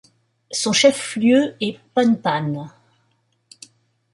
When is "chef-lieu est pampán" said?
0.73-2.71